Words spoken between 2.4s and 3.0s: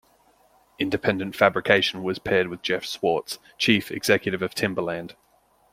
with Jeff